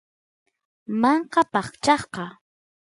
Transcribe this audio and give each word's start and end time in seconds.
manka 1.01 1.41
paqchasqa 1.53 2.23